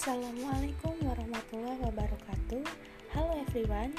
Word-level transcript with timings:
Assalamualaikum 0.00 0.96
warahmatullahi 1.04 1.76
wabarakatuh. 1.84 2.64
Halo 3.12 3.36
everyone. 3.36 3.92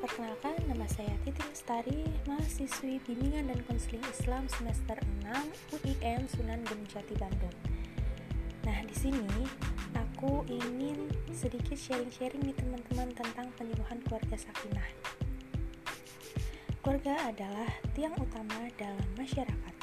Perkenalkan 0.00 0.56
nama 0.72 0.88
saya 0.88 1.12
Titi 1.20 1.44
Lestari 1.44 2.08
Mahasiswi 2.24 2.96
Bimbingan 3.04 3.52
dan 3.52 3.60
Konseling 3.68 4.00
Islam 4.08 4.48
semester 4.48 4.96
6 5.28 5.76
UIN 5.84 6.24
Sunan 6.32 6.64
Gunung 6.64 6.88
Jati 6.88 7.12
Bandung. 7.20 7.52
Nah 8.64 8.80
di 8.88 8.96
sini 8.96 9.44
aku 9.92 10.48
ingin 10.48 11.12
sedikit 11.28 11.76
sharing-sharing 11.76 12.40
nih 12.40 12.56
teman-teman 12.56 13.12
tentang 13.12 13.52
penyuluhan 13.60 14.00
keluarga 14.08 14.40
sakinah. 14.40 14.88
Keluarga 16.80 17.28
adalah 17.28 17.68
tiang 17.92 18.16
utama 18.16 18.72
dalam 18.80 19.08
masyarakat. 19.20 19.76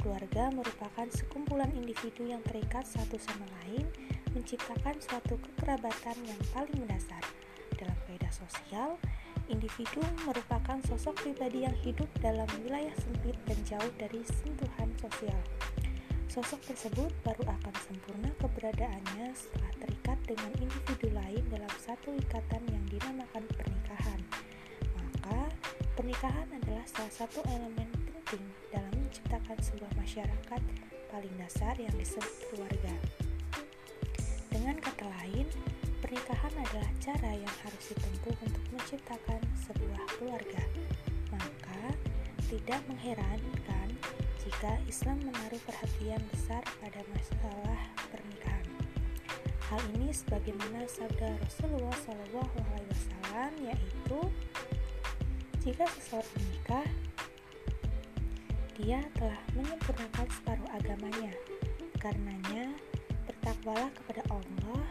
Keluarga 0.00 0.48
merupakan 0.56 1.06
sekumpulan 1.12 1.68
individu 1.76 2.24
yang 2.24 2.40
terikat 2.48 2.88
satu 2.88 3.20
sama 3.20 3.44
lain 3.60 3.84
menciptakan 4.32 4.96
suatu 5.00 5.36
kekerabatan 5.38 6.16
yang 6.24 6.40
paling 6.52 6.76
mendasar. 6.76 7.22
Dalam 7.76 7.96
kaidah 8.08 8.32
sosial, 8.32 8.96
individu 9.48 10.00
merupakan 10.24 10.78
sosok 10.88 11.20
pribadi 11.20 11.64
yang 11.68 11.76
hidup 11.84 12.08
dalam 12.20 12.48
wilayah 12.64 12.92
sempit 13.00 13.36
dan 13.44 13.58
jauh 13.68 13.92
dari 14.00 14.20
sentuhan 14.24 14.90
sosial. 15.00 15.40
Sosok 16.32 16.64
tersebut 16.64 17.12
baru 17.28 17.44
akan 17.44 17.74
sempurna 17.84 18.32
keberadaannya 18.40 19.36
setelah 19.36 19.72
terikat 19.84 20.18
dengan 20.24 20.52
individu 20.56 21.12
lain 21.12 21.44
dalam 21.52 21.74
satu 21.76 22.08
ikatan 22.16 22.62
yang 22.72 22.84
dinamakan 22.88 23.44
pernikahan. 23.52 24.20
Maka, 24.96 25.52
pernikahan 25.92 26.48
adalah 26.56 26.88
salah 26.88 27.12
satu 27.12 27.44
elemen 27.52 27.84
penting 28.08 28.48
dalam 28.72 28.92
menciptakan 28.96 29.60
sebuah 29.60 29.92
masyarakat 29.92 30.62
paling 31.12 31.34
dasar 31.36 31.76
yang 31.76 31.92
disebut 32.00 32.32
keluarga. 32.48 32.96
Dengan 34.62 34.78
kata 34.78 35.10
lain, 35.18 35.50
pernikahan 35.98 36.54
adalah 36.54 36.86
cara 37.02 37.34
yang 37.34 37.56
harus 37.66 37.82
ditempuh 37.82 38.30
untuk 38.46 38.62
menciptakan 38.70 39.42
sebuah 39.58 39.98
keluarga. 40.14 40.62
Maka, 41.34 41.90
tidak 42.46 42.78
mengherankan 42.86 43.90
jika 44.38 44.78
Islam 44.86 45.18
menaruh 45.26 45.58
perhatian 45.66 46.22
besar 46.30 46.62
pada 46.78 47.02
masalah 47.10 47.90
pernikahan. 48.06 48.70
Hal 49.66 49.82
ini 49.98 50.14
sebagaimana 50.14 50.86
sabda 50.86 51.42
Rasulullah 51.42 51.98
SAW 52.06 52.46
yaitu 53.66 54.20
jika 55.66 55.90
seseorang 55.90 56.34
menikah, 56.38 56.86
dia 58.78 59.02
telah 59.18 59.42
menyempurnakan 59.58 60.26
separuh 60.30 60.70
agamanya. 60.70 61.34
Karenanya, 61.98 62.70
bertakwalah 63.62 63.94
kepada 63.94 64.22
Allah 64.34 64.82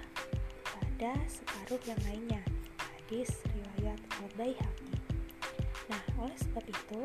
pada 0.63 1.11
separuh 1.27 1.81
yang 1.83 1.99
lainnya. 2.07 2.39
Hadis 2.79 3.43
riwayat 3.51 3.99
Al-Baihaqi. 4.23 4.95
Nah, 5.91 5.99
oleh 6.15 6.37
sebab 6.39 6.63
itu, 6.71 7.03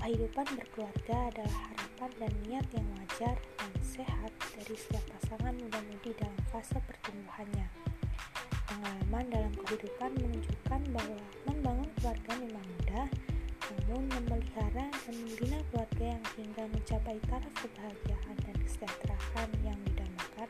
kehidupan 0.00 0.48
berkeluarga 0.56 1.28
adalah 1.28 1.58
harapan 1.68 2.10
dan 2.16 2.32
niat 2.48 2.64
yang 2.72 2.88
wajar 2.96 3.36
dan 3.36 3.72
sehat 3.84 4.32
dari 4.56 4.72
setiap 4.72 5.04
pasangan 5.12 5.52
muda-mudi 5.60 6.16
dalam 6.16 6.40
fase 6.48 6.80
pertumbuhannya. 6.80 7.68
Pengalaman 8.72 9.28
dalam 9.28 9.52
kehidupan 9.68 10.16
menunjukkan 10.16 10.80
bahwa 10.96 11.20
membangun 11.44 11.90
keluarga 12.00 12.32
memang 12.40 12.64
mudah, 12.80 13.06
namun 13.68 14.08
memelihara 14.16 14.88
dan 14.88 15.14
membina 15.20 15.60
keluarga 15.68 16.04
yang 16.16 16.24
hingga 16.40 16.64
mencapai 16.72 17.20
taraf 17.28 17.52
kebahagiaan 17.60 18.36
dan 18.48 18.56
kesejahteraan 18.64 19.48
yang 19.60 19.76
didambakan 19.84 20.48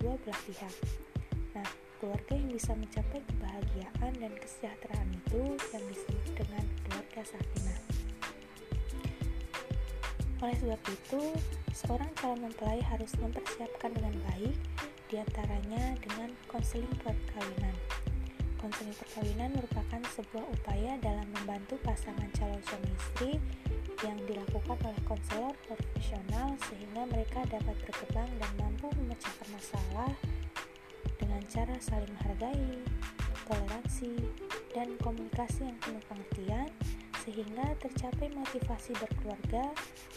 kedua 0.00 0.16
belah 0.24 0.40
pihak. 0.48 0.74
Nah, 1.52 1.68
keluarga 2.00 2.32
yang 2.32 2.50
bisa 2.50 2.72
mencapai 2.72 3.20
kebahagiaan 3.20 4.12
dan 4.16 4.32
kesejahteraan 4.32 5.10
itu 5.12 5.42
yang 5.76 5.84
disebut 5.92 6.24
dengan 6.40 6.64
keluarga 6.88 7.20
sakinah. 7.28 7.80
Oleh 10.40 10.56
sebab 10.56 10.82
itu, 10.88 11.22
seorang 11.76 12.08
calon 12.16 12.48
mempelai 12.48 12.80
harus 12.88 13.12
mempersiapkan 13.20 13.92
dengan 13.92 14.16
baik, 14.32 14.56
di 15.12 15.20
antaranya 15.20 15.94
dengan 16.00 16.32
konseling 16.48 16.88
perkawinan. 17.04 17.76
Konseling 18.56 18.96
perkawinan 18.96 19.52
merupakan 19.52 20.00
sebuah 20.16 20.44
upaya 20.48 20.96
dalam 21.04 21.28
membantu 21.36 21.76
pasangan 21.84 22.30
calon 22.40 22.62
suami 22.64 22.88
istri 22.88 23.30
yang 24.00 24.16
dilakukan 24.24 24.78
oleh 24.80 25.02
konselor 25.04 25.52
profesional 25.68 26.56
sehingga 26.68 27.04
mereka 27.04 27.44
dapat 27.52 27.76
berkembang 27.84 28.30
dan 28.40 28.50
mampu 28.56 28.88
memecahkan 28.96 29.48
masalah 29.52 30.12
dengan 31.20 31.42
cara 31.52 31.76
saling 31.76 32.08
menghargai, 32.16 32.80
toleransi, 33.44 34.16
dan 34.72 34.96
komunikasi 35.04 35.68
yang 35.68 35.78
penuh 35.84 36.04
pengertian 36.08 36.68
sehingga 37.20 37.76
tercapai 37.76 38.32
motivasi 38.32 38.96
berkeluarga, 38.96 39.68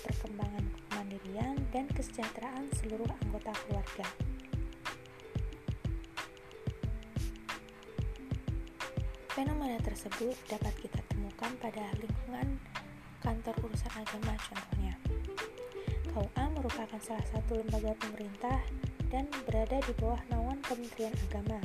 perkembangan 0.08 0.64
kemandirian, 0.88 1.56
dan 1.76 1.86
kesejahteraan 1.92 2.72
seluruh 2.80 3.10
anggota 3.28 3.52
keluarga. 3.68 4.08
Fenomena 9.34 9.82
tersebut 9.84 10.38
dapat 10.48 10.72
kita 10.80 11.02
temukan 11.12 11.52
pada 11.60 11.84
lingkungan 12.00 12.62
kantor 13.24 13.56
urusan 13.64 13.94
agama 13.96 14.36
contohnya. 14.36 14.94
KUA 16.12 16.46
merupakan 16.60 17.00
salah 17.00 17.26
satu 17.32 17.58
lembaga 17.58 17.96
pemerintah 18.04 18.60
dan 19.08 19.26
berada 19.48 19.80
di 19.82 19.94
bawah 19.98 20.20
naungan 20.28 20.60
Kementerian 20.62 21.16
Agama. 21.32 21.58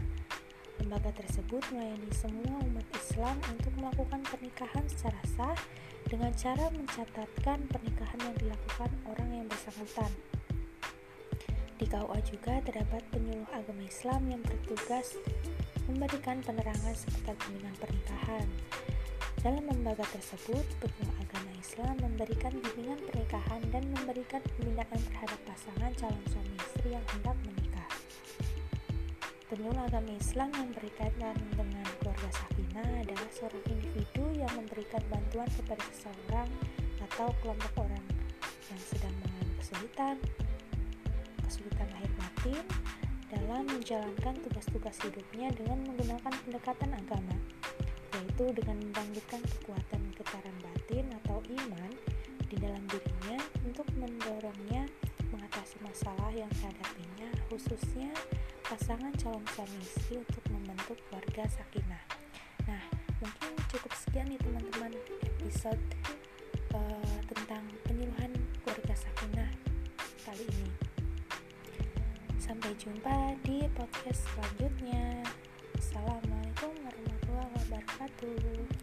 Lembaga 0.78 1.10
tersebut 1.18 1.60
melayani 1.74 2.08
semua 2.14 2.62
umat 2.62 2.86
Islam 2.94 3.36
untuk 3.50 3.74
melakukan 3.74 4.22
pernikahan 4.24 4.86
secara 4.86 5.18
sah 5.34 5.58
dengan 6.06 6.30
cara 6.32 6.70
mencatatkan 6.70 7.58
pernikahan 7.68 8.20
yang 8.22 8.36
dilakukan 8.38 8.90
orang 9.10 9.28
yang 9.34 9.46
bersangkutan. 9.50 10.08
Di 11.78 11.86
KUA 11.86 12.18
juga 12.22 12.54
terdapat 12.62 13.02
penyuluh 13.10 13.46
agama 13.50 13.82
Islam 13.82 14.22
yang 14.30 14.42
bertugas 14.46 15.18
memberikan 15.90 16.38
penerangan 16.40 16.94
seputar 16.94 17.34
bimbingan 17.44 17.74
pernikahan. 17.76 18.46
Dalam 19.38 19.70
lembaga 19.70 20.02
tersebut, 20.10 20.66
penyuluh 20.82 21.14
agama 21.22 21.54
Islam 21.54 21.94
memberikan 22.02 22.50
bimbingan 22.58 22.98
pernikahan 23.06 23.62
dan 23.70 23.86
memberikan 23.94 24.42
pembinaan 24.42 24.98
terhadap 24.98 25.38
pasangan 25.46 25.94
calon 25.94 26.24
suami 26.26 26.58
istri 26.58 26.90
yang 26.90 27.06
hendak 27.14 27.38
menikah. 27.46 27.86
Penyuluh 29.46 29.78
agama 29.78 30.10
Islam 30.18 30.50
yang 30.58 30.74
berkaitan 30.74 31.38
dengan 31.54 31.86
keluarga 32.02 32.30
sakinah 32.34 33.06
adalah 33.06 33.30
seorang 33.30 33.62
individu 33.70 34.26
yang 34.34 34.50
memberikan 34.58 35.02
bantuan 35.06 35.46
kepada 35.54 35.86
seseorang 35.94 36.50
atau 37.06 37.30
kelompok 37.38 37.86
orang 37.86 38.06
yang 38.74 38.82
sedang 38.90 39.14
mengalami 39.22 39.54
kesulitan, 39.62 40.16
kesulitan 41.46 41.86
lahir 41.94 42.10
batin 42.18 42.64
dalam 43.30 43.62
menjalankan 43.70 44.34
tugas-tugas 44.50 44.98
hidupnya 44.98 45.54
dengan 45.54 45.78
menggunakan 45.86 46.32
pendekatan 46.42 46.90
agama, 46.90 47.38
yaitu 48.18 48.50
dengan 48.50 48.82
membangkitkan 48.82 49.42
kekuatan 49.46 50.02
getaran 50.18 50.56
batin 50.58 51.06
atau 51.22 51.38
iman 51.46 51.92
di 52.50 52.56
dalam 52.58 52.82
dirinya 52.90 53.38
untuk 53.62 53.86
mendorongnya 53.94 54.90
mengatasi 55.30 55.78
masalah 55.84 56.32
yang 56.34 56.50
dihadapinya 56.58 57.30
khususnya 57.46 58.10
pasangan 58.66 59.12
calon 59.20 59.44
suami 59.54 59.78
istri 59.80 60.18
untuk 60.18 60.44
membentuk 60.50 60.98
keluarga 61.08 61.46
sakinah. 61.46 62.04
Nah 62.66 62.82
mungkin 63.20 63.52
cukup 63.70 63.92
sekian 63.94 64.26
nih 64.32 64.40
teman-teman 64.40 64.92
episode 65.22 65.82
uh, 66.74 67.18
tentang 67.28 67.64
penyuluhan 67.86 68.32
keluarga 68.64 68.94
sakinah 68.96 69.50
kali 70.24 70.44
ini. 70.48 70.72
Sampai 72.40 72.72
jumpa 72.80 73.36
di 73.44 73.68
podcast 73.76 74.24
selanjutnya. 74.32 75.20
Assalamualaikum 75.76 76.77
wabarakatuh 78.16 78.77